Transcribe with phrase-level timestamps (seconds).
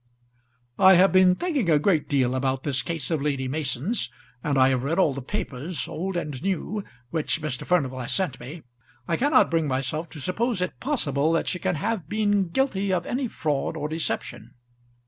[0.79, 4.09] "I have been thinking a great deal about this case of Lady Mason's,
[4.43, 7.65] and I have read all the papers, old and new, which Mr.
[7.67, 8.63] Furnival has sent me.
[9.07, 13.05] I cannot bring myself to suppose it possible that she can have been guilty of
[13.05, 14.55] any fraud or deception."